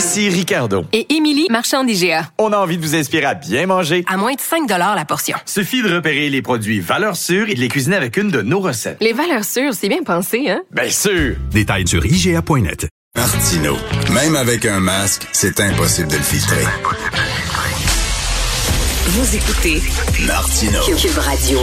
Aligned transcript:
Ici 0.00 0.30
Ricardo. 0.30 0.86
et 0.94 1.14
Émilie, 1.14 1.46
marchand 1.50 1.84
d'IGA. 1.84 2.30
On 2.38 2.54
a 2.54 2.56
envie 2.56 2.78
de 2.78 2.82
vous 2.82 2.94
inspirer 2.94 3.26
à 3.26 3.34
bien 3.34 3.66
manger. 3.66 4.02
À 4.08 4.16
moins 4.16 4.32
de 4.32 4.40
5 4.40 4.66
la 4.66 5.04
portion. 5.04 5.36
Suffit 5.44 5.82
de 5.82 5.94
repérer 5.94 6.30
les 6.30 6.40
produits 6.40 6.80
valeurs 6.80 7.16
sûres 7.16 7.50
et 7.50 7.54
de 7.54 7.60
les 7.60 7.68
cuisiner 7.68 7.96
avec 7.96 8.16
une 8.16 8.30
de 8.30 8.40
nos 8.40 8.60
recettes. 8.60 8.96
Les 9.02 9.12
valeurs 9.12 9.44
sûres, 9.44 9.74
c'est 9.74 9.90
bien 9.90 10.02
pensé, 10.02 10.48
hein? 10.48 10.62
Bien 10.70 10.88
sûr! 10.88 11.36
Détails 11.50 11.86
sur 11.86 12.06
IGA.net. 12.06 12.88
Martino. 13.14 13.76
Même 14.10 14.36
avec 14.36 14.64
un 14.64 14.80
masque, 14.80 15.26
c'est 15.32 15.60
impossible 15.60 16.08
de 16.08 16.16
le 16.16 16.22
filtrer. 16.22 16.64
Vous 19.04 19.36
écoutez 19.36 19.82
Martino. 20.26 20.80
Cube 20.96 21.18
Radio. 21.18 21.58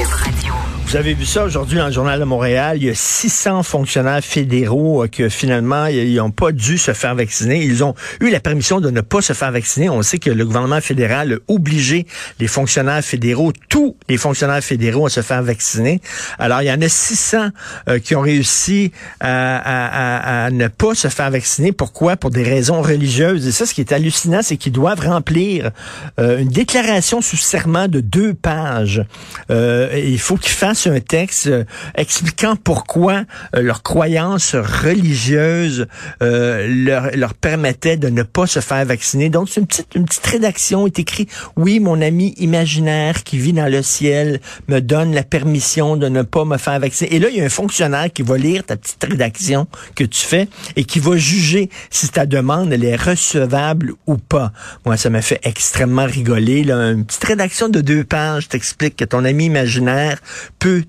Vous 0.89 0.95
avez 0.95 1.15
vu 1.15 1.25
ça 1.25 1.43
aujourd'hui 1.43 1.77
dans 1.77 1.87
le 1.87 1.91
Journal 1.91 2.17
de 2.17 2.23
Montréal. 2.23 2.77
Il 2.79 2.85
y 2.85 2.89
a 2.89 2.95
600 2.95 3.61
fonctionnaires 3.63 4.23
fédéraux 4.23 5.03
euh, 5.03 5.07
que 5.09 5.27
finalement, 5.27 5.87
ils 5.87 6.15
n'ont 6.15 6.31
pas 6.31 6.53
dû 6.53 6.77
se 6.77 6.93
faire 6.93 7.13
vacciner. 7.13 7.61
Ils 7.61 7.83
ont 7.83 7.93
eu 8.21 8.29
la 8.29 8.39
permission 8.39 8.79
de 8.79 8.89
ne 8.89 9.01
pas 9.01 9.21
se 9.21 9.33
faire 9.33 9.51
vacciner. 9.51 9.89
On 9.89 10.01
sait 10.01 10.17
que 10.17 10.29
le 10.29 10.45
gouvernement 10.45 10.79
fédéral 10.79 11.33
a 11.33 11.52
obligé 11.53 12.07
les 12.39 12.47
fonctionnaires 12.47 13.03
fédéraux, 13.03 13.52
tous 13.67 13.97
les 14.07 14.16
fonctionnaires 14.16 14.63
fédéraux 14.63 15.07
à 15.07 15.09
se 15.09 15.19
faire 15.19 15.44
vacciner. 15.44 15.99
Alors, 16.39 16.61
il 16.61 16.67
y 16.67 16.71
en 16.71 16.81
a 16.81 16.88
600 16.88 17.49
euh, 17.89 17.99
qui 17.99 18.16
ont 18.16 18.22
réussi 18.22 18.94
à, 19.19 19.57
à- 19.57 20.45
à- 20.45 20.51
ne 20.51 20.69
pas 20.69 20.95
se 20.95 21.09
faire 21.09 21.29
vacciner. 21.31 21.73
Pourquoi? 21.73 22.16
Pour 22.16 22.29
des 22.29 22.44
raisons 22.44 22.81
religieuses. 22.81 23.45
Et 23.45 23.51
ça, 23.51 23.66
ce 23.66 23.73
qui 23.73 23.81
est 23.81 23.91
hallucinant, 23.91 24.39
c'est 24.41 24.55
qu'ils 24.55 24.72
doivent 24.72 25.01
remplir 25.05 25.72
euh, 26.17 26.39
une 26.39 26.47
déclaration 26.47 27.19
sous 27.19 27.35
serment 27.35 27.89
de 27.89 27.99
deux 27.99 28.33
pages. 28.33 29.03
Euh, 29.51 29.89
il 30.01 30.19
faut 30.19 30.38
qu'ils 30.38 30.53
fassent 30.53 30.77
un 30.86 31.00
texte 31.00 31.47
euh, 31.47 31.64
expliquant 31.95 32.56
pourquoi 32.56 33.23
euh, 33.56 33.61
leur 33.61 33.81
croyance 33.81 34.56
religieuse 34.56 35.88
euh, 36.22 36.67
leur, 36.69 37.09
leur 37.16 37.34
permettait 37.34 37.97
de 37.97 38.09
ne 38.09 38.23
pas 38.23 38.45
se 38.45 38.59
faire 38.59 38.86
vacciner. 38.86 39.30
Donc, 39.30 39.50
c'est 39.50 39.61
une 39.61 39.67
petite, 39.67 39.95
une 39.95 40.06
petite 40.06 40.25
rédaction. 40.25 40.86
Est 40.86 41.00
écrit, 41.00 41.28
oui, 41.56 41.80
mon 41.80 42.02
ami 42.02 42.36
imaginaire 42.38 43.23
qui 43.23 43.38
vit 43.38 43.53
dans 43.53 43.72
le 43.72 43.81
ciel 43.81 44.39
me 44.67 44.80
donne 44.80 45.14
la 45.14 45.23
permission 45.23 45.97
de 45.97 46.08
ne 46.08 46.22
pas 46.22 46.45
me 46.45 46.58
faire 46.58 46.80
vacciner. 46.80 47.16
Et 47.16 47.19
là, 47.19 47.30
il 47.30 47.38
y 47.38 47.41
a 47.41 47.45
un 47.45 47.50
fonctionnaire 47.50 48.12
qui 48.14 48.22
va 48.22 48.38
lire 48.38 48.64
ta 48.64 48.78
petite 48.78 49.03
rédaction 49.03 49.67
que 49.95 50.03
tu 50.03 50.25
fais 50.25 50.47
et 50.75 50.84
qui 50.84 51.00
va 51.00 51.17
juger 51.17 51.69
si 51.89 52.09
ta 52.09 52.25
demande 52.25 52.72
elle 52.72 52.84
est 52.84 52.95
recevable 52.95 53.94
ou 54.06 54.17
pas. 54.17 54.52
Moi, 54.86 54.97
ça 54.97 55.09
m'a 55.09 55.22
fait 55.22 55.39
extrêmement 55.44 56.06
rigoler. 56.06 56.64
Là. 56.64 56.91
Une 56.91 57.06
petite 57.06 57.23
rédaction 57.23 57.69
de 57.69 57.81
deux 57.81 58.03
pages 58.03 58.47
t'explique 58.47 58.95
que 58.95 59.06
ton 59.06 59.25
ami 59.25 59.45
imaginaire 59.45 60.19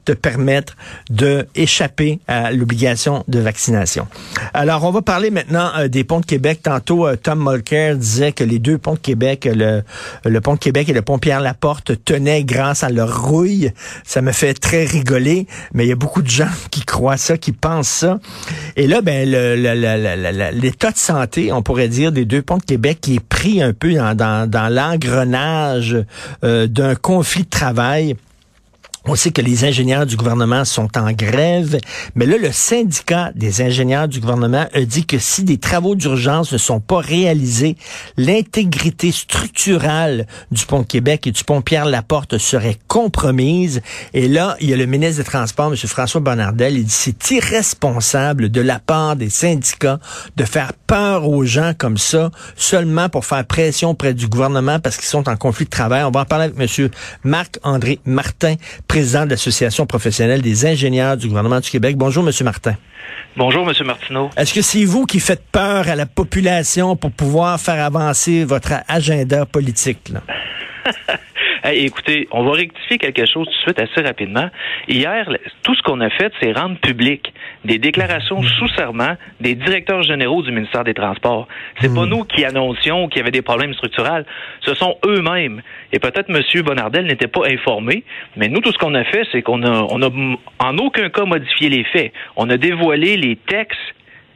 te 0.05 0.13
permettre 0.13 0.77
de 1.11 1.47
échapper 1.55 2.21
à 2.29 2.53
l'obligation 2.53 3.25
de 3.29 3.39
vaccination. 3.39 4.07
Alors, 4.55 4.85
on 4.85 4.91
va 4.91 5.03
parler 5.03 5.31
maintenant 5.31 5.71
euh, 5.77 5.89
des 5.89 6.05
ponts 6.05 6.21
de 6.21 6.27
Québec. 6.27 6.61
Tantôt, 6.63 7.07
euh, 7.07 7.17
Tom 7.17 7.49
Mulcair 7.49 7.97
disait 7.97 8.33
que 8.33 8.45
les 8.45 8.59
deux 8.59 8.79
ponts 8.79 8.95
de 8.95 8.99
Québec, 8.99 9.49
le, 9.51 9.83
le 10.25 10.41
pont 10.41 10.55
de 10.55 10.59
Québec 10.59 10.89
et 10.89 10.93
le 10.93 11.03
pont 11.03 11.19
Pierre-Laporte 11.19 11.93
tenaient 12.05 12.45
grâce 12.45 12.83
à 12.83 12.91
leur 12.91 13.29
rouille. 13.29 13.73
Ça 14.05 14.23
me 14.23 14.33
fait 14.33 14.55
très 14.55 14.85
rigoler, 14.85 15.47
mais 15.73 15.85
il 15.85 15.89
y 15.89 15.93
a 15.93 15.97
beaucoup 15.97 16.23
de 16.23 16.31
gens 16.31 16.49
qui 16.71 16.85
croient 16.85 17.17
ça, 17.17 17.37
qui 17.37 17.53
pensent 17.53 17.89
ça. 17.89 18.19
Et 18.77 18.87
là, 18.87 19.01
ben, 19.01 19.29
l'état 20.53 20.91
de 20.91 20.97
santé, 20.97 21.53
on 21.53 21.63
pourrait 21.63 21.89
dire, 21.89 22.13
des 22.13 22.25
deux 22.25 22.43
ponts 22.43 22.59
de 22.59 22.63
Québec 22.63 22.99
qui 23.01 23.17
est 23.17 23.21
pris 23.21 23.63
un 23.63 23.73
peu 23.73 23.95
dans, 23.95 24.15
dans, 24.15 24.49
dans 24.49 24.69
l'engrenage 24.69 25.97
euh, 26.45 26.67
d'un 26.67 26.95
conflit 26.95 27.45
de 27.45 27.49
travail. 27.49 28.17
On 29.11 29.15
sait 29.15 29.31
que 29.31 29.41
les 29.41 29.65
ingénieurs 29.65 30.05
du 30.05 30.17
gouvernement 30.17 30.67
sont 30.67 30.99
en 30.99 31.13
grève, 31.13 31.79
mais 32.15 32.27
là, 32.27 32.37
le 32.37 32.53
syndicat 32.53 33.33
des 33.35 33.63
ingénieurs 33.63 34.07
du 34.07 34.21
gouvernement 34.21 34.67
a 34.71 34.81
dit 34.83 35.07
que 35.07 35.19
si 35.19 35.45
des 35.45 35.57
travaux 35.57 35.95
d'urgence 35.95 36.53
ne 36.53 36.59
sont 36.59 36.79
pas 36.79 36.99
réalisés, 36.99 37.77
l'intégrité 38.19 39.11
structurelle 39.11 40.27
du 40.51 40.67
pont 40.67 40.85
Québec 40.85 41.27
et 41.27 41.31
du 41.31 41.43
pont 41.43 41.63
Pierre-Laporte 41.63 42.37
serait 42.37 42.77
compromise. 42.87 43.81
Et 44.13 44.29
là, 44.29 44.59
il 44.61 44.69
y 44.69 44.75
a 44.75 44.77
le 44.77 44.85
ministre 44.85 45.23
des 45.23 45.25
Transports, 45.25 45.73
M. 45.73 45.77
François 45.77 46.21
Bonnardel, 46.21 46.77
il 46.77 46.85
dit 46.85 46.93
c'est 46.93 47.31
irresponsable 47.31 48.51
de 48.51 48.61
la 48.61 48.79
part 48.79 49.17
des 49.17 49.31
syndicats 49.31 50.01
de 50.37 50.45
faire 50.45 50.75
peur 50.87 51.27
aux 51.27 51.45
gens 51.45 51.73
comme 51.79 51.97
ça, 51.97 52.31
seulement 52.57 53.09
pour 53.09 53.25
faire 53.25 53.47
pression 53.47 53.91
auprès 53.91 54.13
du 54.13 54.29
gouvernement 54.29 54.81
parce 54.81 54.99
qu'ils 54.99 55.07
sont 55.07 55.31
en 55.31 55.37
conflit 55.37 55.65
de 55.65 55.71
travail. 55.71 56.05
On 56.05 56.11
va 56.11 56.21
en 56.21 56.25
parler 56.27 56.53
avec 56.55 56.79
M. 56.79 56.91
Marc-André 57.25 58.01
Martin, 58.05 58.57
de 58.99 59.31
l'Association 59.31 59.87
professionnelle 59.87 60.43
des 60.43 60.67
ingénieurs 60.67 61.17
du 61.17 61.29
gouvernement 61.29 61.61
du 61.61 61.71
Québec. 61.71 61.97
Bonjour, 61.97 62.27
M. 62.27 62.33
Martin. 62.43 62.75
Bonjour, 63.37 63.69
M. 63.69 63.87
Martineau. 63.87 64.31
Est-ce 64.37 64.53
que 64.53 64.61
c'est 64.61 64.85
vous 64.85 65.07
qui 65.07 65.21
faites 65.21 65.45
peur 65.53 65.89
à 65.89 65.95
la 65.95 66.07
population 66.07 66.97
pour 66.97 67.13
pouvoir 67.13 67.61
faire 67.61 67.85
avancer 67.85 68.45
votre 68.45 68.73
agenda 68.89 69.47
politique? 69.47 70.09
Là? 70.09 70.23
Hey, 71.65 71.87
écoutez, 71.87 72.29
on 72.31 72.45
va 72.45 72.53
rectifier 72.53 72.99
quelque 72.99 73.27
chose 73.27 73.47
tout 73.47 73.53
de 73.53 73.75
suite 73.75 73.81
assez 73.81 74.01
rapidement. 74.07 74.49
Hier, 74.87 75.29
tout 75.65 75.75
ce 75.75 75.83
qu'on 75.83 76.01
a 76.01 76.09
fait, 76.09 76.33
c'est 76.41 76.53
rendre 76.53 76.79
public 76.79 77.33
des 77.65 77.79
déclarations 77.79 78.43
sous 78.43 78.69
serment 78.69 79.17
des 79.41 79.57
directeurs 79.57 80.03
généraux 80.05 80.43
du 80.43 80.53
ministère 80.53 80.85
des 80.85 80.95
Transports. 80.95 81.49
C'est 81.81 81.93
pas 81.93 82.07
nous 82.07 82.23
qui 82.25 82.45
annoncions 82.45 83.09
qu'il 83.09 83.19
y 83.19 83.23
avait 83.23 83.33
des 83.33 83.43
problèmes 83.43 83.75
structurels. 83.75 84.25
Ce 84.61 84.75
sont 84.75 84.99
eux-mêmes. 85.05 85.63
Et 85.93 85.99
peut-être 85.99 86.31
M. 86.31 86.63
Bonnardel 86.63 87.07
n'était 87.07 87.27
pas 87.27 87.49
informé, 87.49 88.05
mais 88.37 88.49
nous, 88.49 88.61
tout 88.61 88.71
ce 88.71 88.79
qu'on 88.79 88.95
a 88.95 89.05
fait, 89.05 89.27
c'est 89.33 89.43
qu'on 89.43 89.65
a, 89.65 89.87
on 89.91 90.01
a 90.03 90.11
en 90.61 90.79
aucun 90.79 91.09
cas 91.11 91.25
modifié 91.25 91.71
les 91.71 91.83
faits. 91.85 92.13
On 92.37 92.49
a 92.51 92.57
dévoilé 92.57 93.17
les 93.17 93.35
textes 93.35 93.79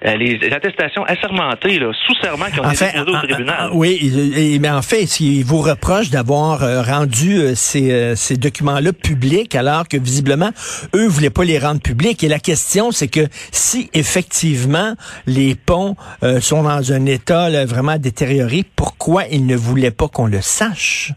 les 0.05 0.53
attestations 0.53 1.05
assermentées, 1.05 1.79
là, 1.79 1.93
sous 2.07 2.15
serment 2.17 2.47
qui 2.47 2.61
ont 2.61 2.71
été 2.71 2.85
Enfin, 2.85 2.99
déposées 2.99 3.13
ah, 3.17 3.23
au 3.23 3.27
tribunal. 3.27 3.57
ah, 3.59 3.71
oui, 3.73 4.59
mais 4.61 4.71
en 4.71 4.83
fait, 4.83 5.21
il 5.21 5.45
vous 5.45 5.61
reproche 5.61 6.11
d'avoir 6.11 6.63
euh, 6.63 6.83
rendu 6.83 7.39
euh, 7.39 7.55
ces, 7.55 7.93
euh, 7.93 8.17
ces 8.17 8.37
documents-là 8.37 8.93
publics 8.93 9.55
alors 9.55 9.87
que 9.87 9.97
visiblement, 9.97 10.51
eux 10.95 11.07
voulaient 11.07 11.31
pas 11.31 11.45
les 11.45 11.59
rendre 11.59 11.81
publics. 11.81 12.23
Et 12.25 12.29
la 12.29 12.41
question, 12.41 12.91
c'est 12.91 13.09
que 13.09 13.27
si 13.53 13.91
effectivement 13.95 14.95
les 15.27 15.55
ponts 15.55 15.97
euh, 16.23 16.41
sont 16.41 16.63
dans 16.65 16.93
un 16.93 17.07
état 17.07 17.49
là, 17.49 17.65
vraiment 17.65 17.97
détérioré, 17.97 18.65
pourquoi 18.77 19.25
ils 19.31 19.47
ne 19.47 19.57
voulaient 19.57 19.91
pas 19.93 20.09
qu'on 20.09 20.27
le 20.27 20.41
sache? 20.41 21.13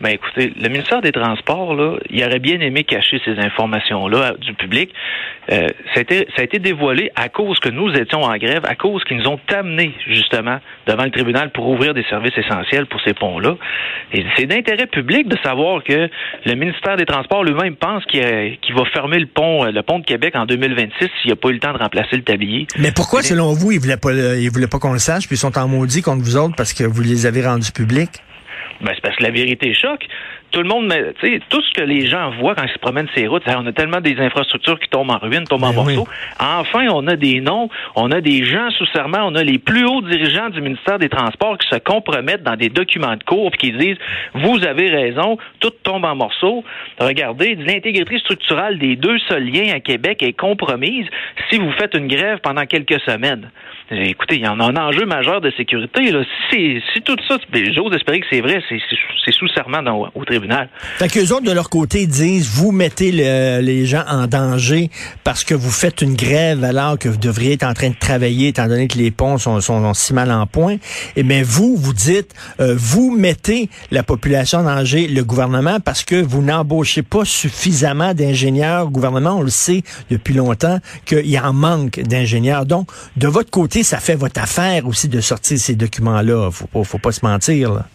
Ben 0.00 0.10
écoutez, 0.10 0.52
le 0.60 0.68
ministère 0.68 1.00
des 1.00 1.12
Transports, 1.12 1.74
là, 1.74 1.96
il 2.10 2.22
aurait 2.24 2.40
bien 2.40 2.58
aimé 2.60 2.84
cacher 2.84 3.20
ces 3.24 3.38
informations-là 3.38 4.34
du 4.40 4.52
public. 4.54 4.92
Euh, 5.52 5.68
ça, 5.92 5.98
a 5.98 6.00
été, 6.00 6.26
ça 6.34 6.42
a 6.42 6.44
été 6.44 6.58
dévoilé 6.58 7.10
à 7.16 7.28
cause 7.28 7.58
que 7.60 7.68
nous 7.68 7.92
étions 7.92 8.22
en 8.22 8.36
grève, 8.36 8.62
à 8.64 8.74
cause 8.74 9.04
qu'ils 9.04 9.18
nous 9.18 9.28
ont 9.28 9.38
amenés 9.54 9.94
justement 10.06 10.58
devant 10.86 11.04
le 11.04 11.10
tribunal 11.10 11.50
pour 11.50 11.68
ouvrir 11.68 11.94
des 11.94 12.04
services 12.04 12.36
essentiels 12.36 12.86
pour 12.86 13.00
ces 13.02 13.14
ponts-là. 13.14 13.56
Et 14.12 14.24
c'est 14.36 14.46
d'intérêt 14.46 14.86
public 14.86 15.28
de 15.28 15.36
savoir 15.44 15.84
que 15.84 16.08
le 16.44 16.54
ministère 16.54 16.96
des 16.96 17.06
Transports 17.06 17.44
lui-même 17.44 17.76
pense 17.76 18.04
qu'il 18.06 18.22
euh, 18.24 18.50
qu'il 18.62 18.74
va 18.74 18.84
fermer 18.86 19.18
le 19.18 19.26
pont, 19.26 19.64
euh, 19.64 19.70
le 19.70 19.82
pont 19.82 19.98
de 19.98 20.04
Québec 20.04 20.34
en 20.34 20.46
2026 20.46 21.08
s'il 21.20 21.30
n'a 21.30 21.36
pas 21.36 21.48
eu 21.48 21.54
le 21.54 21.60
temps 21.60 21.72
de 21.72 21.78
remplacer 21.78 22.16
le 22.16 22.22
tablier. 22.22 22.66
Mais 22.78 22.92
pourquoi, 22.92 23.22
selon 23.22 23.52
vous, 23.52 23.72
ils 23.72 23.80
voulaient 23.80 23.96
pas, 23.96 24.12
ils 24.12 24.50
voulaient 24.50 24.66
pas 24.66 24.78
qu'on 24.78 24.92
le 24.92 24.98
sache, 24.98 25.26
puis 25.26 25.36
ils 25.36 25.38
sont 25.38 25.56
en 25.58 25.68
maudit 25.68 26.02
contre 26.02 26.22
vous 26.22 26.36
autres 26.36 26.54
parce 26.56 26.72
que 26.72 26.84
vous 26.84 27.02
les 27.02 27.26
avez 27.26 27.46
rendus 27.46 27.72
publics? 27.72 28.22
Ben, 28.80 28.92
c'est 28.94 29.00
parce 29.00 29.16
que 29.16 29.22
la 29.22 29.30
vérité 29.30 29.72
choque. 29.74 30.06
Tout 30.54 30.62
le 30.62 30.68
monde, 30.68 30.94
tu 31.20 31.26
sais, 31.32 31.40
tout 31.48 31.60
ce 31.62 31.72
que 31.72 31.82
les 31.82 32.06
gens 32.06 32.30
voient 32.38 32.54
quand 32.54 32.62
ils 32.62 32.72
se 32.72 32.78
promènent 32.78 33.08
ces 33.12 33.26
routes, 33.26 33.42
on 33.48 33.66
a 33.66 33.72
tellement 33.72 34.00
des 34.00 34.16
infrastructures 34.20 34.78
qui 34.78 34.88
tombent 34.88 35.10
en 35.10 35.18
ruine, 35.18 35.42
tombent 35.44 35.64
en 35.64 35.72
Ben 35.72 35.82
oui. 35.84 35.96
morceaux. 35.96 36.08
Enfin, 36.38 36.86
on 36.92 37.08
a 37.08 37.16
des 37.16 37.40
noms, 37.40 37.68
on 37.96 38.12
a 38.12 38.20
des 38.20 38.44
gens 38.44 38.70
sous 38.70 38.86
serment, 38.94 39.18
on 39.26 39.34
a 39.34 39.42
les 39.42 39.58
plus 39.58 39.84
hauts 39.84 40.00
dirigeants 40.00 40.50
du 40.50 40.60
ministère 40.60 41.00
des 41.00 41.08
Transports 41.08 41.58
qui 41.58 41.66
se 41.68 41.80
compromettent 41.80 42.44
dans 42.44 42.54
des 42.54 42.68
documents 42.68 43.16
de 43.16 43.24
cours 43.24 43.50
puis 43.50 43.72
qui 43.72 43.76
disent, 43.76 43.96
vous 44.34 44.64
avez 44.64 44.90
raison, 44.90 45.38
tout 45.58 45.72
tombe 45.82 46.04
en 46.04 46.14
morceaux. 46.14 46.62
Regardez, 47.00 47.56
l'intégrité 47.56 48.20
structurelle 48.20 48.78
des 48.78 48.94
deux 48.94 49.18
seuls 49.28 49.44
liens 49.44 49.74
à 49.74 49.80
Québec 49.80 50.22
est 50.22 50.34
compromise 50.34 51.06
si 51.50 51.58
vous 51.58 51.72
faites 51.72 51.94
une 51.94 52.06
grève 52.06 52.38
pendant 52.44 52.64
quelques 52.64 53.00
semaines. 53.00 53.50
Écoutez, 53.90 54.36
il 54.36 54.42
y 54.44 54.48
en 54.48 54.60
a 54.60 54.64
un 54.64 54.76
enjeu 54.76 55.04
majeur 55.04 55.40
de 55.40 55.50
sécurité. 55.50 56.10
Là. 56.12 56.22
Si, 56.50 56.80
si 56.92 57.02
tout 57.02 57.16
ça, 57.28 57.36
ben, 57.50 57.70
j'ose 57.74 57.92
espérer 57.94 58.20
que 58.20 58.26
c'est 58.30 58.40
vrai, 58.40 58.62
c'est 58.70 59.32
sous 59.32 59.48
serment 59.48 59.82
dans- 59.82 60.08
au 60.14 60.24
tribunal. 60.24 60.43
Tribunal. 60.44 60.68
Fait 60.98 61.08
qu'eux 61.08 61.32
autres, 61.32 61.44
de 61.44 61.52
leur 61.52 61.70
côté, 61.70 62.06
disent, 62.06 62.48
vous 62.48 62.70
mettez 62.72 63.12
le- 63.12 63.60
les 63.60 63.86
gens 63.86 64.04
en 64.08 64.26
danger 64.26 64.90
parce 65.24 65.44
que 65.44 65.54
vous 65.54 65.70
faites 65.70 66.02
une 66.02 66.14
grève 66.14 66.64
alors 66.64 66.98
que 66.98 67.08
vous 67.08 67.16
devriez 67.16 67.52
être 67.54 67.64
en 67.64 67.74
train 67.74 67.90
de 67.90 67.94
travailler 67.98 68.48
étant 68.48 68.66
donné 68.68 68.88
que 68.88 68.98
les 68.98 69.10
ponts 69.10 69.38
sont, 69.38 69.60
si 69.94 70.12
mal 70.12 70.30
en 70.30 70.46
point. 70.46 70.76
Et 71.16 71.22
bien, 71.22 71.42
vous, 71.44 71.76
vous 71.76 71.92
dites, 71.94 72.32
euh, 72.60 72.74
vous 72.76 73.10
mettez 73.16 73.68
la 73.90 74.02
population 74.02 74.58
en 74.58 74.64
danger, 74.64 75.08
le 75.08 75.24
gouvernement, 75.24 75.80
parce 75.80 76.04
que 76.04 76.16
vous 76.16 76.42
n'embauchez 76.42 77.02
pas 77.02 77.24
suffisamment 77.24 78.14
d'ingénieurs. 78.14 78.84
Le 78.84 78.90
gouvernement, 78.90 79.38
on 79.38 79.42
le 79.42 79.50
sait 79.50 79.82
depuis 80.10 80.34
longtemps, 80.34 80.78
qu'il 81.04 81.26
y 81.26 81.38
en 81.38 81.52
manque 81.52 82.00
d'ingénieurs. 82.00 82.66
Donc, 82.66 82.88
de 83.16 83.28
votre 83.28 83.50
côté, 83.50 83.82
ça 83.82 83.98
fait 83.98 84.14
votre 84.16 84.40
affaire 84.40 84.86
aussi 84.86 85.08
de 85.08 85.20
sortir 85.20 85.58
ces 85.58 85.74
documents-là. 85.74 86.50
Faut 86.50 86.66
pas, 86.66 86.84
faut 86.84 86.98
pas 86.98 87.12
se 87.12 87.24
mentir, 87.24 87.72
là. 87.72 87.86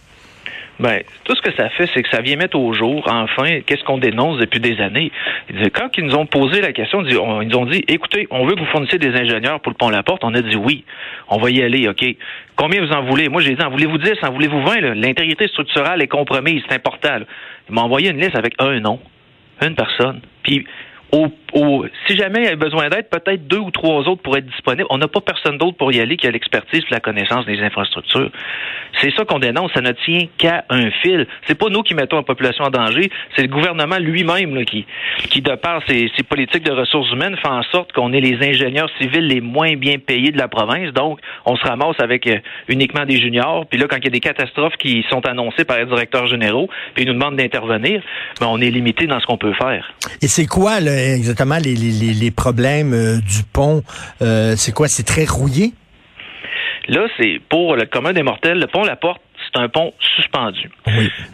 Ben, 0.80 1.02
tout 1.26 1.36
ce 1.36 1.42
que 1.42 1.52
ça 1.54 1.70
fait, 1.70 1.90
c'est 1.94 2.02
que 2.02 2.10
ça 2.10 2.22
vient 2.22 2.38
mettre 2.38 2.58
au 2.58 2.72
jour, 2.74 3.04
enfin, 3.08 3.60
qu'est-ce 3.66 3.84
qu'on 3.84 3.98
dénonce 3.98 4.38
depuis 4.38 4.62
des 4.62 4.80
années. 4.80 5.12
Quand 5.74 5.90
ils 5.98 6.06
nous 6.06 6.16
ont 6.16 6.26
posé 6.26 6.62
la 6.62 6.72
question, 6.72 7.04
ils 7.06 7.16
nous 7.16 7.58
ont 7.58 7.66
dit, 7.66 7.84
écoutez, 7.90 8.28
on 8.32 8.46
veut 8.46 8.56
que 8.56 8.62
vous 8.62 8.66
fournissiez 8.68 8.98
des 8.98 9.14
ingénieurs 9.14 9.60
pour 9.60 9.72
le 9.72 9.78
pont 9.78 9.90
La 9.90 10.04
Porte. 10.04 10.24
On 10.24 10.34
a 10.34 10.42
dit 10.42 10.56
oui. 10.56 10.86
On 11.28 11.38
va 11.38 11.50
y 11.50 11.62
aller, 11.62 11.90
OK. 11.90 12.06
Combien 12.56 12.82
vous 12.82 12.94
en 12.94 13.04
voulez? 13.04 13.28
Moi, 13.28 13.42
j'ai 13.42 13.56
dit, 13.56 13.64
en 13.64 13.70
voulez-vous 13.70 13.98
10, 13.98 14.14
en 14.24 14.32
voulez-vous 14.32 14.62
20? 14.62 14.80
là? 14.80 14.96
L'intégrité 14.96 15.48
structurelle 15.50 16.02
est 16.02 16.08
compromise, 16.08 16.64
c'est 16.70 16.76
important. 16.76 17.20
là. 17.20 17.26
Ils 17.70 17.76
m'ont 17.76 17.82
envoyé 17.82 18.10
une 18.12 18.20
liste 18.20 18.38
avec 18.38 18.54
un 18.60 18.80
nom, 18.80 19.00
une 19.62 19.76
personne. 19.76 20.22
Puis, 20.44 20.66
si 22.08 22.18
jamais 22.18 22.40
il 22.40 22.44
y 22.44 22.48
avait 22.48 22.56
besoin 22.56 22.90
d'aide, 22.90 23.08
peut-être 23.10 23.48
deux 23.48 23.58
ou 23.58 23.72
trois 23.72 24.08
autres 24.08 24.22
pourraient 24.22 24.40
être 24.40 24.50
disponibles. 24.50 24.88
On 24.90 24.98
n'a 24.98 25.08
pas 25.08 25.22
personne 25.22 25.58
d'autre 25.58 25.78
pour 25.78 25.92
y 25.92 26.00
aller 26.00 26.18
qui 26.18 26.28
a 26.28 26.32
l'expertise 26.32 26.82
et 26.82 26.94
la 26.94 27.00
connaissance 27.00 27.46
des 27.46 27.60
infrastructures. 27.60 28.32
C'est 29.02 29.12
ça 29.16 29.26
qu'on 29.26 29.40
dénonce. 29.40 29.72
Ça 29.74 29.82
ne 29.82 29.92
tient 29.92 30.28
qu'à 30.38 30.66
un 30.70 30.90
fil. 30.92 31.28
C'est 31.48 31.58
pas 31.58 31.70
nous 31.70 31.84
qui 31.84 31.94
mettons 31.94 32.18
la 32.18 32.24
population 32.24 32.66
en 32.66 32.70
danger. 32.70 33.10
C'est 33.36 33.44
le 33.44 33.48
gouvernement 33.48 33.98
lui-même 33.98 34.66
qui, 34.66 34.86
qui, 35.30 35.42
de 35.42 35.56
par 35.56 35.82
ses, 35.88 36.10
politiques 36.28 36.64
de 36.64 36.72
ressources 36.72 37.12
humaines, 37.12 37.36
fait 37.38 37.50
en 37.50 37.64
sorte 37.64 37.92
qu'on 37.94 38.14
est 38.14 38.22
les 38.22 38.38
ingénieurs 38.48 38.90
civils 39.00 39.26
les 39.26 39.42
moins 39.42 39.76
bien 39.76 39.98
payés 39.98 40.32
de 40.32 40.38
la 40.38 40.48
province. 40.48 40.94
Donc, 40.94 41.20
on 41.46 41.56
se 41.56 41.66
ramasse 41.66 42.00
avec 42.00 42.28
euh, 42.28 42.38
uniquement 42.68 43.06
des 43.06 43.20
juniors. 43.20 43.66
Puis 43.68 43.80
là, 43.80 43.88
quand 43.90 43.98
il 43.98 44.06
y 44.06 44.08
a 44.08 44.12
des 44.12 44.20
catastrophes 44.20 44.76
qui 44.78 45.06
sont 45.10 45.26
annoncées 45.26 45.66
par 45.66 45.78
les 45.78 45.86
directeurs 45.86 46.28
généraux, 46.28 46.70
puis 46.94 47.04
ils 47.04 47.08
nous 47.08 47.14
demandent 47.14 47.38
d'intervenir, 47.38 48.02
ben, 48.40 48.48
on 48.50 48.60
est 48.62 48.70
limité 48.70 49.08
dans 49.08 49.20
ce 49.20 49.26
qu'on 49.26 49.38
peut 49.38 49.54
faire. 49.54 49.94
Et 50.22 50.28
c'est 50.28 50.46
quoi 50.46 50.80
là, 50.80 50.92
exactement 51.00 51.58
les, 51.58 51.76
les, 51.76 52.14
les- 52.14 52.32
problèmes 52.32 52.94
euh, 52.94 53.18
du 53.18 53.44
pont? 53.52 53.84
Euh, 54.22 54.54
c'est 54.56 54.74
quoi? 54.74 54.88
C'est 54.88 55.04
très 55.04 55.26
rouillé? 55.26 55.74
Là, 56.88 57.08
c'est 57.20 57.40
pour 57.50 57.76
le 57.76 57.86
commun 57.86 58.14
des 58.14 58.24
mortels, 58.24 58.60
le 58.60 58.68
pont 58.68 58.84
La 58.84 58.96
Porte, 58.96 59.22
c'est 59.52 59.60
un 59.60 59.70
pont 59.70 59.94
suspendu. 60.16 60.70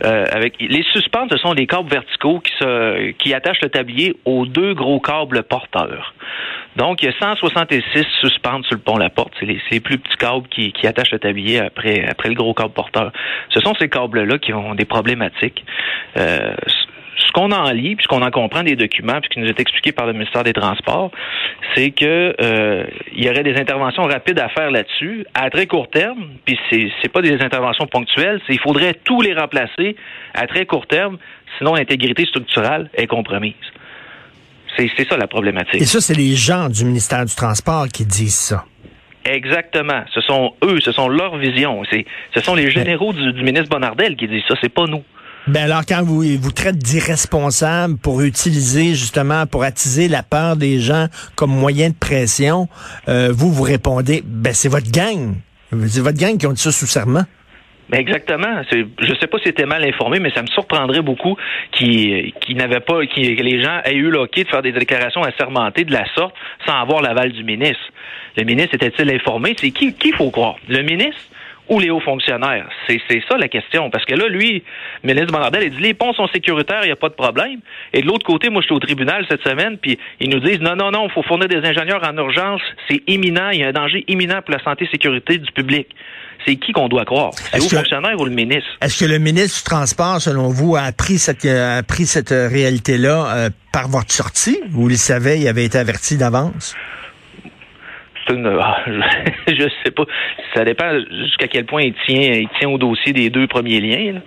Euh, 0.03 0.25
avec 0.31 0.55
les 0.59 0.83
suspentes, 0.93 1.31
ce 1.31 1.37
sont 1.37 1.53
des 1.53 1.65
câbles 1.67 1.89
verticaux 1.89 2.39
qui 2.39 2.51
se 2.59 3.11
qui 3.11 3.33
attachent 3.33 3.61
le 3.61 3.69
tablier 3.69 4.15
aux 4.25 4.45
deux 4.45 4.73
gros 4.73 4.99
câbles 4.99 5.43
porteurs. 5.43 6.13
Donc, 6.75 7.01
il 7.01 7.05
y 7.05 7.09
a 7.09 7.13
166 7.17 8.03
suspentes 8.19 8.65
sur 8.65 8.75
le 8.75 8.81
pont 8.81 8.97
La 8.97 9.09
Porte. 9.09 9.31
C'est 9.39 9.45
les, 9.45 9.79
plus 9.79 9.97
petits 9.97 10.17
câbles 10.17 10.47
qui, 10.49 10.73
qui 10.73 10.87
attachent 10.87 11.11
le 11.11 11.19
tablier 11.19 11.59
après, 11.61 12.05
après 12.05 12.27
le 12.27 12.35
gros 12.35 12.53
câble 12.53 12.73
porteur. 12.73 13.13
Ce 13.49 13.61
sont 13.61 13.73
ces 13.79 13.87
câbles-là 13.87 14.37
qui 14.39 14.51
ont 14.53 14.75
des 14.75 14.83
problématiques. 14.85 15.63
Euh, 16.17 16.53
ce 17.17 17.31
qu'on 17.31 17.51
en 17.51 17.71
lit, 17.71 17.95
puis 17.95 18.03
ce 18.03 18.07
qu'on 18.07 18.21
en 18.21 18.31
comprend 18.31 18.63
des 18.63 18.75
documents, 18.75 19.19
puis 19.21 19.29
ce 19.29 19.33
qui 19.33 19.39
nous 19.39 19.47
est 19.47 19.59
expliqué 19.59 19.91
par 19.91 20.05
le 20.05 20.13
ministère 20.13 20.43
des 20.43 20.53
Transports, 20.53 21.11
c'est 21.73 21.91
que 21.91 22.35
euh, 22.41 22.85
il 23.13 23.23
y 23.23 23.29
aurait 23.29 23.43
des 23.43 23.55
interventions 23.55 24.03
rapides 24.03 24.39
à 24.39 24.49
faire 24.49 24.71
là-dessus, 24.71 25.25
à 25.33 25.49
très 25.49 25.67
court 25.67 25.89
terme, 25.89 26.29
puis 26.45 26.57
c'est 26.69 26.89
c'est 27.01 27.09
pas 27.09 27.21
des 27.21 27.41
interventions 27.41 27.87
ponctuelles, 27.87 28.41
c'est 28.47 28.53
il 28.53 28.59
faudrait 28.59 28.95
tous 29.03 29.21
les 29.21 29.33
remplacer 29.33 29.95
à 30.33 30.47
très 30.47 30.65
court 30.65 30.87
terme, 30.87 31.17
sinon 31.57 31.75
l'intégrité 31.75 32.25
structurelle 32.25 32.89
est 32.93 33.07
compromise. 33.07 33.53
C'est 34.77 34.89
c'est 34.97 35.07
ça 35.07 35.17
la 35.17 35.27
problématique. 35.27 35.81
Et 35.81 35.85
ça, 35.85 36.01
c'est 36.01 36.15
les 36.15 36.35
gens 36.35 36.69
du 36.69 36.85
ministère 36.85 37.25
du 37.25 37.33
Transport 37.33 37.87
qui 37.87 38.05
disent 38.05 38.35
ça. 38.35 38.65
Exactement. 39.25 40.03
Ce 40.13 40.21
sont 40.21 40.53
eux, 40.63 40.79
ce 40.81 40.91
sont 40.91 41.07
leur 41.09 41.37
vision. 41.37 41.81
C'est, 41.89 42.05
ce 42.35 42.41
sont 42.41 42.53
les 42.53 42.69
généraux 42.69 43.11
du, 43.11 43.33
du 43.33 43.43
ministre 43.43 43.69
Bonardel 43.69 44.15
qui 44.15 44.27
disent 44.27 44.43
ça. 44.47 44.55
C'est 44.61 44.69
pas 44.69 44.85
nous. 44.85 45.03
Ben 45.47 45.65
alors, 45.71 45.85
quand 45.87 46.01
vous 46.03 46.23
vous 46.39 46.51
traitez 46.51 46.77
d'irresponsable 46.77 47.97
pour 47.97 48.21
utiliser 48.21 48.95
justement, 48.95 49.45
pour 49.45 49.63
attiser 49.63 50.07
la 50.07 50.23
peur 50.23 50.55
des 50.55 50.79
gens 50.79 51.05
comme 51.35 51.51
moyen 51.51 51.89
de 51.89 51.95
pression, 51.95 52.67
euh, 53.07 53.29
vous, 53.31 53.51
vous 53.51 53.61
répondez, 53.61 54.23
ben 54.25 54.53
c'est 54.53 54.69
votre 54.69 54.91
gang. 54.91 55.35
C'est 55.87 56.01
votre 56.01 56.17
gang 56.17 56.37
qui 56.37 56.47
ont 56.47 56.51
dit 56.53 56.61
ça 56.61 56.71
sous 56.71 56.87
serment. 56.87 57.25
Ben 57.89 57.99
exactement. 57.99 58.63
Je 58.71 59.13
sais 59.19 59.27
pas 59.27 59.37
si 59.37 59.43
c'était 59.45 59.67
mal 59.67 59.83
informé, 59.83 60.19
mais 60.19 60.31
ça 60.31 60.41
me 60.41 60.47
surprendrait 60.47 61.03
beaucoup 61.03 61.37
qui 61.73 62.33
n'avaient 62.49 62.79
pas, 62.79 63.05
qui, 63.05 63.35
que 63.35 63.43
les 63.43 63.63
gens 63.63 63.81
aient 63.85 63.93
eu 63.93 64.09
l'ok 64.09 64.35
de 64.35 64.47
faire 64.47 64.63
des 64.63 64.71
déclarations 64.71 65.21
assermentées 65.21 65.83
de 65.83 65.93
la 65.93 66.05
sorte 66.15 66.33
sans 66.65 66.81
avoir 66.81 67.03
l'aval 67.03 67.31
du 67.31 67.43
ministre. 67.43 67.83
Le 68.35 68.45
ministre 68.45 68.73
était-il 68.73 69.13
informé? 69.13 69.55
C'est 69.59 69.69
qui, 69.69 69.93
qui 69.93 70.11
faut 70.11 70.31
croire? 70.31 70.55
Le 70.67 70.81
ministre 70.81 71.21
ou 71.69 71.79
les 71.79 71.89
hauts 71.89 71.99
fonctionnaires? 71.99 72.67
C'est, 72.87 72.99
c'est 73.09 73.21
ça 73.29 73.37
la 73.37 73.47
question. 73.47 73.89
Parce 73.89 74.05
que 74.05 74.13
là, 74.15 74.27
lui, 74.27 74.63
le 75.03 75.07
ministre 75.13 75.31
Bonardel, 75.33 75.63
il 75.63 75.71
dit 75.71 75.81
les 75.81 75.93
ponts 75.93 76.13
sont 76.13 76.27
sécuritaires, 76.27 76.81
il 76.83 76.87
n'y 76.87 76.91
a 76.91 76.95
pas 76.95 77.09
de 77.09 77.13
problème. 77.15 77.59
Et 77.93 78.01
de 78.01 78.07
l'autre 78.07 78.25
côté, 78.25 78.49
moi, 78.49 78.61
je 78.61 78.67
suis 78.67 78.75
au 78.75 78.79
tribunal 78.79 79.25
cette 79.29 79.43
semaine, 79.43 79.77
puis 79.77 79.97
ils 80.19 80.29
nous 80.29 80.39
disent 80.39 80.59
non, 80.59 80.75
non, 80.75 80.91
non, 80.91 81.07
il 81.07 81.11
faut 81.11 81.23
fournir 81.23 81.47
des 81.47 81.57
ingénieurs 81.57 82.03
en 82.03 82.15
urgence, 82.17 82.61
c'est 82.89 83.01
imminent, 83.07 83.49
il 83.49 83.59
y 83.59 83.63
a 83.63 83.67
un 83.69 83.71
danger 83.73 84.03
imminent 84.07 84.41
pour 84.41 84.51
la 84.55 84.63
santé 84.63 84.85
et 84.85 84.87
sécurité 84.91 85.37
du 85.37 85.51
public. 85.51 85.87
C'est 86.45 86.57
qui 86.57 86.73
qu'on 86.73 86.87
doit 86.89 87.05
croire? 87.05 87.31
C'est 87.33 87.53
les 87.53 87.57
Est-ce 87.57 87.65
hauts 87.65 87.69
que- 87.69 87.75
fonctionnaires 87.77 88.19
ou 88.19 88.25
le 88.25 88.31
ministre? 88.31 88.69
Est-ce 88.81 89.03
que 89.03 89.09
le 89.09 89.17
ministre 89.17 89.57
du 89.59 89.63
Transport, 89.63 90.21
selon 90.21 90.49
vous, 90.49 90.75
a 90.75 90.81
appris 90.81 91.17
cette, 91.17 91.43
euh, 91.45 91.75
a 91.75 91.77
appris 91.77 92.05
cette 92.05 92.31
euh, 92.31 92.47
réalité-là 92.47 93.25
euh, 93.35 93.49
par 93.73 93.87
votre 93.87 94.11
sortie? 94.11 94.59
Ou 94.75 94.89
il 94.91 94.97
savait, 94.97 95.39
il 95.39 95.47
avait 95.47 95.65
été 95.65 95.79
averti 95.79 96.17
d'avance? 96.17 96.75
C'est 98.27 98.33
une, 98.33 98.47
ah, 98.61 98.77
je, 98.87 99.53
je 99.55 99.69
sais 99.83 99.91
pas. 99.91 100.03
Ça 100.53 100.63
dépend 100.65 100.91
jusqu'à 101.23 101.47
quel 101.47 101.65
point 101.65 101.83
il 101.83 101.93
tient, 102.05 102.31
il 102.33 102.47
tient 102.59 102.69
au 102.69 102.77
dossier 102.77 103.13
des 103.13 103.29
deux 103.29 103.47
premiers 103.47 103.79
liens. 103.81 104.13
là. 104.13 104.19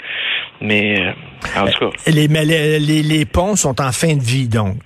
Mais 0.61 1.01
euh, 1.01 1.13
en 1.61 1.67
tout 1.67 1.91
cas, 1.91 1.97
Les, 2.13 2.29
mais 2.29 2.45
les, 2.45 2.79
les, 2.79 3.03
les 3.03 3.25
ponts 3.25 3.57
sont 3.57 3.81
en 3.81 3.93
fin 3.93 4.15
de 4.15 4.23
vie, 4.23 4.49
donc. 4.49 4.77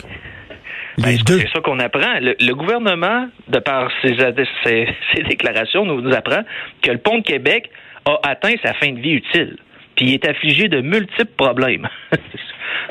Les 0.98 1.16
ben, 1.16 1.18
deux. 1.26 1.38
c'est 1.40 1.48
ça 1.52 1.60
qu'on 1.60 1.78
apprend. 1.80 2.18
Le, 2.20 2.36
le 2.38 2.54
gouvernement, 2.54 3.28
de 3.48 3.58
par 3.58 3.90
ses, 4.02 4.20
ad- 4.22 4.44
ses, 4.64 4.88
ses 5.14 5.22
déclarations, 5.22 5.84
nous, 5.86 6.00
nous 6.02 6.14
apprend 6.14 6.42
que 6.82 6.90
le 6.90 6.98
pont 6.98 7.18
de 7.18 7.22
Québec 7.24 7.70
a 8.04 8.18
atteint 8.24 8.52
sa 8.64 8.74
fin 8.74 8.92
de 8.92 9.00
vie 9.00 9.12
utile. 9.12 9.56
Puis 9.96 10.06
il 10.06 10.14
est 10.14 10.28
affligé 10.28 10.68
de 10.68 10.80
multiples 10.80 11.32
problèmes. 11.36 11.88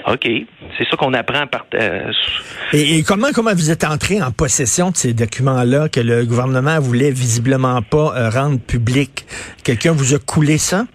OK. 0.07 0.27
C'est 0.77 0.87
ça 0.89 0.97
qu'on 0.97 1.13
apprend 1.13 1.47
par. 1.47 1.65
euh, 1.75 2.11
Et, 2.73 2.99
et 2.99 3.03
comment, 3.03 3.27
comment 3.33 3.51
vous 3.53 3.71
êtes 3.71 3.83
entré 3.83 4.21
en 4.21 4.31
possession 4.31 4.89
de 4.91 4.95
ces 4.95 5.13
documents-là 5.13 5.89
que 5.89 5.99
le 5.99 6.25
gouvernement 6.25 6.79
voulait 6.79 7.11
visiblement 7.11 7.81
pas 7.81 8.13
euh, 8.15 8.29
rendre 8.29 8.59
public? 8.59 9.25
Quelqu'un 9.63 9.91
vous 9.91 10.13
a 10.15 10.19
coulé 10.19 10.57
ça? 10.57 10.85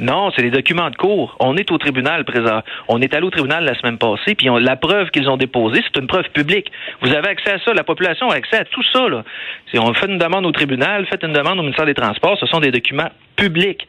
Non, 0.00 0.32
c'est 0.34 0.42
des 0.42 0.50
documents 0.50 0.90
de 0.90 0.96
cours. 0.96 1.36
On 1.38 1.56
est 1.56 1.70
au 1.70 1.78
tribunal 1.78 2.24
présent. 2.24 2.62
On 2.88 3.00
est 3.00 3.14
allé 3.14 3.24
au 3.24 3.30
tribunal 3.30 3.64
la 3.64 3.78
semaine 3.78 3.96
passée, 3.96 4.34
puis 4.34 4.50
on- 4.50 4.56
la 4.58 4.74
preuve 4.74 5.10
qu'ils 5.10 5.28
ont 5.28 5.36
déposée, 5.36 5.82
c'est 5.84 6.00
une 6.00 6.08
preuve 6.08 6.28
publique. 6.34 6.66
Vous 7.00 7.12
avez 7.14 7.28
accès 7.28 7.52
à 7.52 7.58
ça. 7.60 7.72
La 7.72 7.84
population 7.84 8.28
a 8.30 8.34
accès 8.34 8.56
à 8.56 8.64
tout 8.64 8.82
ça. 8.92 9.08
Là. 9.08 9.22
Si 9.70 9.78
on 9.78 9.94
fait 9.94 10.06
une 10.06 10.18
demande 10.18 10.44
au 10.46 10.50
tribunal, 10.52 11.06
faites 11.06 11.22
une 11.22 11.32
demande 11.32 11.60
au 11.60 11.62
ministère 11.62 11.86
des 11.86 11.94
Transports. 11.94 12.36
Ce 12.40 12.46
sont 12.46 12.58
des 12.58 12.72
documents 12.72 13.10
publics. 13.36 13.86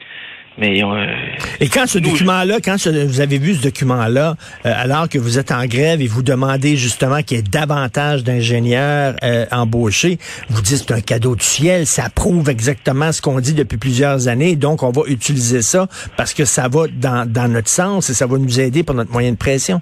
Mais 0.57 0.81
euh, 0.81 1.05
Et 1.59 1.67
quand 1.67 1.85
ce 1.85 1.99
document-là, 1.99 2.59
quand 2.63 2.77
ce- 2.77 3.05
vous 3.05 3.19
avez 3.19 3.37
vu 3.39 3.55
ce 3.55 3.61
document-là, 3.63 4.35
euh, 4.65 4.73
alors 4.75 5.09
que 5.09 5.17
vous 5.17 5.37
êtes 5.37 5.51
en 5.51 5.65
grève 5.65 6.01
et 6.01 6.07
vous 6.07 6.23
demandez 6.23 6.77
justement 6.77 7.21
qu'il 7.23 7.37
y 7.37 7.39
ait 7.41 7.43
davantage 7.43 8.23
d'ingénieurs 8.23 9.15
euh, 9.23 9.45
embauchés, 9.51 10.17
vous 10.49 10.61
dites 10.61 10.77
c'est 10.87 10.93
un 10.93 11.01
cadeau 11.01 11.35
du 11.35 11.43
ciel, 11.43 11.85
ça 11.85 12.09
prouve 12.09 12.49
exactement 12.49 13.11
ce 13.11 13.21
qu'on 13.21 13.39
dit 13.41 13.53
depuis 13.53 13.77
plusieurs 13.77 14.29
années, 14.29 14.55
donc 14.55 14.81
on 14.83 14.91
va 14.91 15.01
utiliser 15.07 15.61
ça 15.61 15.87
parce 16.15 16.33
que 16.33 16.45
ça 16.45 16.69
va 16.69 16.85
dans, 16.87 17.29
dans 17.29 17.49
notre 17.49 17.69
sens 17.69 18.09
et 18.09 18.13
ça 18.13 18.25
va 18.25 18.37
nous 18.37 18.59
aider 18.59 18.83
pour 18.83 18.95
notre 18.95 19.11
moyen 19.11 19.31
de 19.31 19.37
pression. 19.37 19.81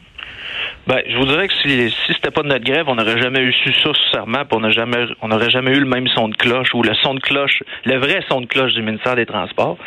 Ben, 0.87 1.01
je 1.07 1.17
vous 1.17 1.25
dirais 1.25 1.47
que 1.47 1.53
si, 1.53 1.89
si 1.89 2.13
c'était 2.13 2.31
pas 2.31 2.43
de 2.43 2.47
notre 2.47 2.65
grève, 2.65 2.85
on 2.87 2.95
n'aurait 2.95 3.21
jamais 3.21 3.39
eu 3.39 3.53
su 3.53 3.73
ça 3.73 3.93
sous 3.93 4.11
serment, 4.11 4.43
on 4.51 4.59
n'a 4.59 4.69
jamais, 4.69 5.05
on 5.21 5.29
n'aurait 5.29 5.49
jamais 5.49 5.71
eu 5.71 5.79
le 5.79 5.85
même 5.85 6.07
son 6.07 6.29
de 6.29 6.35
cloche 6.35 6.73
ou 6.73 6.83
le 6.83 6.93
son 6.95 7.13
de 7.13 7.19
cloche, 7.19 7.63
le 7.85 7.97
vrai 7.97 8.21
son 8.29 8.41
de 8.41 8.45
cloche 8.45 8.73
du 8.73 8.81
ministère 8.81 9.15
des 9.15 9.25
Transports. 9.25 9.77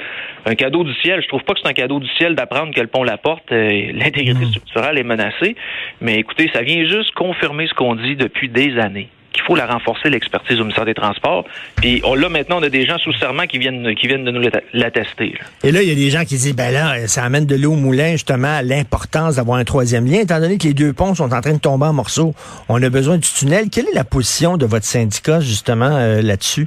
Un 0.45 0.55
cadeau 0.55 0.85
du 0.85 0.95
ciel, 1.03 1.21
je 1.23 1.29
trouve 1.29 1.43
pas 1.43 1.55
que 1.55 1.61
c'est 1.63 1.69
un 1.69 1.75
cadeau 1.75 2.01
du 2.01 2.09
ciel 2.17 2.35
d'apprendre 2.35 2.75
que 2.75 2.81
le 2.81 2.87
pont 2.87 3.03
La 3.03 3.19
Porte, 3.19 3.51
euh, 3.53 3.93
l'intégrité 3.93 4.45
structurelle 4.47 4.99
est 4.99 5.05
menacée. 5.05 5.57
Mais 6.01 6.17
écoutez, 6.17 6.51
ça 6.53 6.63
vient 6.63 6.87
juste 6.89 7.13
confirmer 7.15 7.67
ce 7.67 7.75
qu'on 7.75 7.95
dit 7.95 8.17
depuis 8.17 8.49
des 8.49 8.79
années 8.79 9.09
qu'il 9.37 9.45
faut 9.45 9.55
la 9.55 9.67
renforcer 9.67 10.11
l'expertise 10.11 10.59
au 10.59 10.65
ministère 10.65 10.85
des 10.85 10.95
Transports. 10.95 11.45
Puis 11.77 12.01
on 12.05 12.15
là 12.15 12.29
maintenant 12.29 12.59
on 12.59 12.63
a 12.63 12.69
des 12.69 12.85
gens 12.87 12.99
sous 12.99 13.13
serment 13.15 13.45
qui 13.47 13.59
viennent 13.59 13.95
qui 13.95 14.09
viennent 14.09 14.25
de 14.25 14.31
nous 14.31 14.43
l'attester. 14.73 15.35
Et 15.63 15.71
là, 15.73 15.83
il 15.83 15.89
y 15.89 15.93
a 15.93 15.95
des 15.95 16.11
gens 16.11 16.21
qui 16.25 16.35
disent, 16.37 16.57
ben 16.57 16.73
là, 16.73 17.07
ça 17.07 17.23
amène 17.23 17.47
de 17.47 17.55
l'eau 17.55 17.73
au 17.73 17.77
moulin, 17.77 18.13
justement, 18.13 18.49
à 18.57 18.63
l'importance 18.63 19.37
d'avoir 19.37 19.59
un 19.59 19.65
troisième 19.65 20.07
lien, 20.07 20.21
étant 20.21 20.41
donné 20.41 20.59
que 20.59 20.65
les 20.65 20.75
deux 20.75 20.93
ponts 20.93 21.15
sont 21.15 21.33
en 21.33 21.41
train 21.41 21.53
de 21.55 21.59
tomber 21.61 21.87
en 21.87 21.93
morceaux. 21.93 22.35
On 22.69 22.83
a 22.83 22.89
besoin 22.91 23.17
du 23.19 23.29
tunnel. 23.29 23.67
Quelle 23.71 23.87
est 23.89 23.95
la 23.95 24.05
position 24.05 24.57
de 24.57 24.67
votre 24.67 24.85
syndicat, 24.87 25.41
justement, 25.41 25.91
euh, 25.97 26.23
là-dessus? 26.23 26.67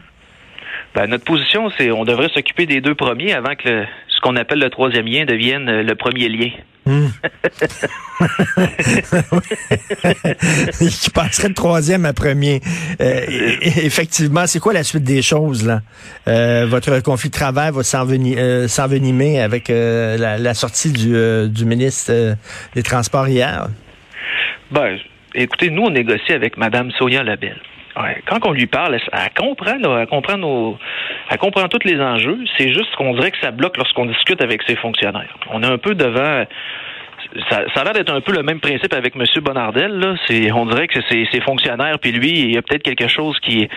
Ben, 0.95 1.07
notre 1.07 1.23
position, 1.25 1.69
c'est 1.77 1.91
on 1.91 2.03
devrait 2.05 2.29
s'occuper 2.33 2.65
des 2.65 2.81
deux 2.81 2.95
premiers 2.95 3.33
avant 3.33 3.55
que 3.55 3.67
le- 3.69 3.85
ce 4.09 4.19
qu'on 4.21 4.35
appelle 4.35 4.59
le 4.59 4.69
troisième 4.69 5.05
lien 5.05 5.25
devienne 5.25 5.69
euh, 5.69 5.83
le 5.83 5.95
premier 5.95 6.27
lien. 6.29 6.49
qui 10.79 11.10
passerait 11.10 11.50
de 11.50 11.53
troisième 11.53 12.05
à 12.05 12.13
premier. 12.13 12.62
Euh, 13.01 13.25
effectivement, 13.62 14.46
c'est 14.46 14.60
quoi 14.60 14.74
la 14.74 14.84
suite 14.84 15.03
des 15.03 15.22
choses 15.22 15.65
là? 15.65 15.81
Euh, 16.27 16.65
Votre 16.67 17.01
conflit 17.01 17.29
de 17.29 17.36
travail 17.36 17.72
va 17.72 17.79
euh, 17.79 18.67
s'envenimer 18.67 19.41
avec 19.41 19.69
la, 19.69 20.53
sortie 20.53 20.91
du, 20.91 21.65
ministre 21.65 22.36
des 22.75 22.84
Transports 22.84 23.27
hier? 23.27 23.67
Ben, 24.72 24.98
écoutez, 25.34 25.69
nous 25.69 25.84
on 25.84 25.91
négocie 25.91 26.34
avec 26.34 26.58
Mme 26.58 26.91
Sonia 26.91 27.24
Labelle. 27.24 27.62
Quand 28.25 28.45
on 28.45 28.51
lui 28.51 28.67
parle, 28.67 28.95
elle, 28.95 29.29
comprend, 29.37 29.77
elle 29.77 30.07
comprend 30.07 30.37
nos, 30.37 30.77
elle 31.29 31.37
comprend 31.37 31.67
tous 31.67 31.85
les 31.85 31.99
enjeux. 31.99 32.39
C'est 32.57 32.69
juste 32.69 32.95
qu'on 32.95 33.13
dirait 33.13 33.31
que 33.31 33.39
ça 33.41 33.51
bloque 33.51 33.77
lorsqu'on 33.77 34.05
discute 34.05 34.41
avec 34.41 34.61
ses 34.63 34.75
fonctionnaires. 34.75 35.35
On 35.51 35.61
est 35.63 35.67
un 35.67 35.77
peu 35.77 35.95
devant 35.95 36.45
ça, 37.49 37.61
ça 37.73 37.81
a 37.81 37.83
l'air 37.83 37.93
d'être 37.93 38.11
un 38.11 38.21
peu 38.21 38.31
le 38.31 38.43
même 38.43 38.59
principe 38.59 38.93
avec 38.93 39.15
M. 39.15 39.23
Bonardel. 39.41 39.91
Là. 39.99 40.15
C'est, 40.27 40.51
on 40.51 40.65
dirait 40.65 40.87
que 40.87 40.99
c'est 41.09 41.25
ses 41.31 41.41
fonctionnaires, 41.41 41.99
puis 41.99 42.11
lui, 42.11 42.31
il 42.31 42.53
y 42.53 42.57
a 42.57 42.61
peut-être 42.61 42.83
quelque 42.83 43.07
chose 43.07 43.37
qui... 43.39 43.67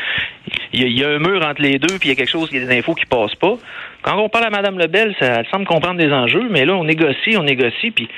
Il 0.72 0.98
y, 0.98 1.04
a, 1.04 1.08
un 1.08 1.18
mur 1.18 1.46
entre 1.46 1.60
les 1.60 1.78
deux, 1.78 1.98
puis 1.98 2.08
il 2.08 2.08
y 2.08 2.12
a 2.12 2.14
quelque 2.14 2.30
chose, 2.30 2.48
il 2.50 2.60
y 2.60 2.64
a 2.64 2.66
des 2.66 2.78
infos 2.78 2.94
qui 2.94 3.04
passent 3.04 3.34
pas. 3.34 3.56
Quand 4.00 4.18
on 4.18 4.28
parle 4.28 4.46
à 4.46 4.50
Mme 4.50 4.78
Lebel, 4.78 5.14
ça, 5.20 5.40
elle 5.40 5.46
semble 5.50 5.66
comprendre 5.66 5.98
des 5.98 6.10
enjeux, 6.10 6.48
mais 6.50 6.64
là, 6.64 6.74
on 6.74 6.84
négocie, 6.84 7.36
on 7.36 7.42
négocie, 7.42 7.90
puis 7.90 8.08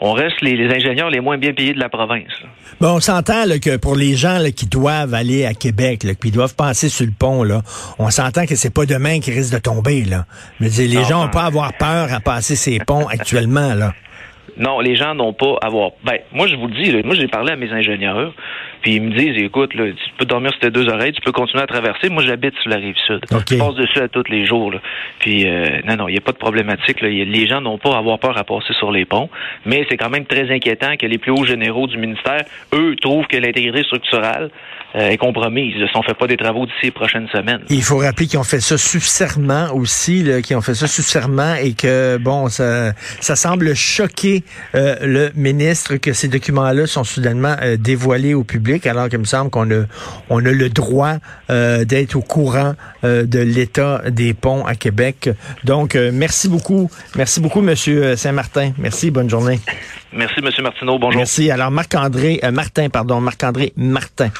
on 0.00 0.12
reste 0.12 0.40
les, 0.42 0.68
ingénieurs 0.74 1.10
les 1.10 1.20
moins 1.20 1.38
bien 1.38 1.52
payés 1.52 1.74
de 1.74 1.78
la 1.78 1.88
province. 1.88 2.32
Bon, 2.80 2.96
on 2.96 3.00
s'entend 3.00 3.44
que 3.62 3.76
pour 3.76 3.96
les 3.96 4.14
gens 4.14 4.38
qui 4.54 4.66
doivent 4.66 5.14
aller 5.14 5.46
à 5.46 5.54
Québec, 5.54 6.06
qui 6.20 6.30
doivent 6.30 6.56
passer 6.56 6.88
sur 6.88 7.06
le 7.06 7.12
pont, 7.16 7.42
là, 7.42 7.62
on 7.98 8.10
s'entend 8.10 8.46
que 8.46 8.56
c'est 8.56 8.74
pas 8.74 8.86
demain 8.86 9.20
qui 9.20 9.30
risque 9.30 9.54
de 9.54 9.58
tomber. 9.58 10.02
Là. 10.02 10.26
Mais 10.60 10.68
les 10.68 11.04
gens 11.04 11.24
n'ont 11.24 11.30
pas 11.30 11.42
à 11.42 11.46
avoir 11.46 11.72
peur 11.74 12.12
à 12.12 12.20
passer 12.20 12.56
ces 12.56 12.78
ponts 12.78 13.06
actuellement. 13.08 13.74
là. 13.74 13.92
Non, 14.56 14.80
les 14.80 14.94
gens 14.94 15.14
n'ont 15.14 15.32
pas 15.32 15.56
à 15.62 15.66
avoir. 15.66 15.90
Ben, 16.04 16.18
moi, 16.32 16.46
je 16.46 16.56
vous 16.56 16.68
le 16.68 16.74
dis, 16.74 16.92
moi, 17.04 17.14
j'ai 17.16 17.26
parlé 17.26 17.52
à 17.52 17.56
mes 17.56 17.72
ingénieurs, 17.72 18.32
puis 18.84 18.96
ils 18.96 19.02
me 19.02 19.16
disent, 19.16 19.42
écoute, 19.42 19.72
là, 19.72 19.86
tu 19.86 20.10
peux 20.18 20.26
dormir 20.26 20.50
sur 20.50 20.60
tes 20.60 20.70
deux 20.70 20.86
oreilles, 20.90 21.14
tu 21.14 21.22
peux 21.22 21.32
continuer 21.32 21.62
à 21.62 21.66
traverser. 21.66 22.10
Moi, 22.10 22.22
j'habite 22.22 22.54
sur 22.60 22.68
la 22.68 22.76
rive 22.76 22.96
sud. 23.06 23.20
Je 23.30 23.56
passe 23.56 23.74
dessus 23.76 23.98
à 23.98 24.08
tous 24.08 24.24
les 24.28 24.44
jours. 24.44 24.72
Là. 24.72 24.80
Puis, 25.20 25.48
euh, 25.48 25.80
non, 25.86 25.96
non, 25.96 26.08
il 26.08 26.12
n'y 26.12 26.18
a 26.18 26.20
pas 26.20 26.32
de 26.32 26.36
problématique. 26.36 27.00
Là. 27.00 27.08
Les 27.08 27.48
gens 27.48 27.62
n'ont 27.62 27.78
pas 27.78 27.94
à 27.94 27.98
avoir 27.98 28.18
peur 28.18 28.36
à 28.36 28.44
passer 28.44 28.74
sur 28.78 28.92
les 28.92 29.06
ponts, 29.06 29.30
mais 29.64 29.86
c'est 29.88 29.96
quand 29.96 30.10
même 30.10 30.26
très 30.26 30.54
inquiétant 30.54 30.96
que 30.98 31.06
les 31.06 31.16
plus 31.16 31.32
hauts 31.32 31.46
généraux 31.46 31.86
du 31.86 31.96
ministère, 31.96 32.42
eux, 32.74 32.94
trouvent 33.00 33.26
que 33.26 33.38
l'intégrité 33.38 33.84
structurelle 33.84 34.50
euh, 34.96 35.08
est 35.08 35.16
compromise. 35.16 35.72
Ils 35.76 35.82
ne 35.82 36.02
fait 36.06 36.14
pas 36.14 36.26
des 36.26 36.36
travaux 36.36 36.66
d'ici 36.66 36.78
les 36.84 36.90
prochaines 36.90 37.28
semaines. 37.28 37.62
Il 37.70 37.82
faut 37.82 37.98
rappeler 37.98 38.26
qu'ils 38.26 38.38
ont 38.38 38.44
fait 38.44 38.60
ça 38.60 38.76
sous 38.76 39.00
serment 39.00 39.72
aussi, 39.74 40.24
qu'ils 40.44 40.56
ont 40.56 40.60
fait 40.60 40.74
ça 40.74 40.86
sous 40.86 41.02
serment 41.02 41.54
et 41.54 41.72
que, 41.72 42.18
bon, 42.18 42.48
ça, 42.48 42.92
ça 43.20 43.34
semble 43.34 43.74
choquer 43.74 44.44
euh, 44.74 44.96
le 45.00 45.30
ministre 45.34 45.96
que 45.96 46.12
ces 46.12 46.28
documents-là 46.28 46.86
sont 46.86 47.04
soudainement 47.04 47.56
euh, 47.62 47.76
dévoilés 47.76 48.34
au 48.34 48.44
public, 48.44 48.73
alors 48.86 49.08
qu'il 49.08 49.18
me 49.18 49.24
semble 49.24 49.50
qu'on 49.50 49.70
a, 49.70 49.84
on 50.30 50.44
a 50.44 50.50
le 50.50 50.68
droit 50.68 51.14
d'être 51.48 52.16
au 52.16 52.22
courant 52.22 52.74
de 53.02 53.38
l'état 53.38 54.02
des 54.10 54.34
ponts 54.34 54.64
à 54.66 54.74
Québec. 54.74 55.30
Donc, 55.64 55.94
merci 55.94 56.48
beaucoup. 56.48 56.90
Merci 57.16 57.40
beaucoup, 57.40 57.60
Monsieur 57.60 58.16
Saint-Martin. 58.16 58.72
Merci, 58.78 59.10
bonne 59.10 59.30
journée. 59.30 59.60
Merci, 60.12 60.40
Monsieur 60.42 60.62
Martineau. 60.62 60.98
Bonjour. 60.98 61.18
Merci. 61.18 61.50
Alors, 61.50 61.70
Marc-André, 61.70 62.40
Martin, 62.52 62.88
pardon, 62.88 63.20
Marc-André 63.20 63.72
Martin. 63.76 64.30